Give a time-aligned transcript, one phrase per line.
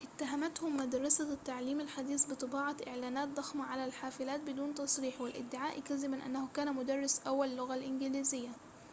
[0.03, 6.75] اتهمته مدرسة التعليم الحديث بطباعة إعلانات ضخمة على الحافلات بدون تصريح والادعاء كذبًا أنه كان
[6.75, 8.49] مدرس أول اللغة الإنجليزية